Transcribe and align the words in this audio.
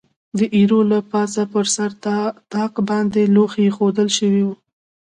د 0.37 0.39
ایرو 0.55 0.79
له 0.91 0.99
پاسه 1.11 1.41
پر 1.53 1.65
سر 1.75 1.91
طاق 2.53 2.73
باندې 2.89 3.31
لوښي 3.35 3.61
اېښوول 3.65 4.07
شوي 4.17 4.43
و. 4.45 4.49